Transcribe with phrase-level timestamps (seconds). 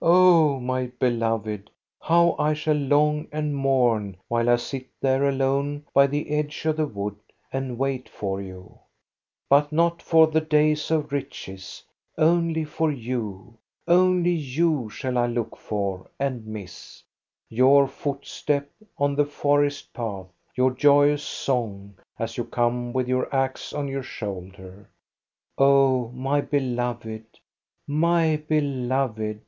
[0.00, 1.68] Oh, my beloved,
[2.00, 6.76] how I shall long and mourn, while I sit there alone by the edge of
[6.76, 7.16] the wood
[7.52, 8.78] and wait for you!
[9.50, 11.82] But not for the days of riches,
[12.16, 13.58] only for you;
[13.88, 17.02] only you shall I look for and miss,—
[17.48, 23.72] your footstep on the forest path, your joyous song, as you come with your axe
[23.72, 24.88] on your shoulder.
[25.58, 27.24] Oh, my beloved,
[27.88, 29.40] my beloved